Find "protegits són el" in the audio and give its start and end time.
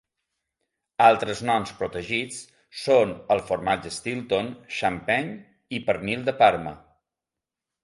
1.81-3.43